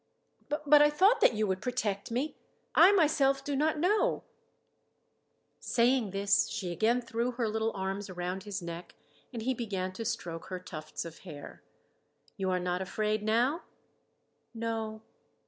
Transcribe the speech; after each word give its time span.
"But 0.65 0.81
I 0.81 0.89
thought 0.89 1.21
that 1.21 1.35
you 1.35 1.45
would 1.45 1.61
protect 1.61 2.09
me 2.09 2.35
I 2.73 2.91
myself 2.91 3.43
do 3.43 3.55
not 3.55 3.77
know" 3.77 4.23
Saying 5.59 6.09
this 6.09 6.47
she 6.49 6.71
again 6.71 7.01
threw 7.01 7.33
her 7.33 7.47
little 7.47 7.71
arms 7.75 8.09
around 8.09 8.41
his 8.41 8.63
neck, 8.63 8.95
and 9.31 9.43
he 9.43 9.53
began 9.53 9.91
to 9.93 10.03
stroke 10.03 10.45
her 10.47 10.57
tufts 10.59 11.05
of 11.05 11.19
hair. 11.19 11.61
"You 12.35 12.49
are 12.49 12.59
not 12.59 12.81
afraid, 12.81 13.21
now?" 13.21 13.61
"No." 14.55 15.03